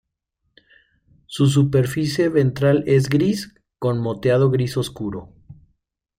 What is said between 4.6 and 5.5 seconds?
oscuro.